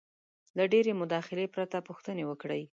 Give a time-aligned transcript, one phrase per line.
[0.53, 2.61] -له ډېرې مداخلې پرته پوښتنې وکړئ: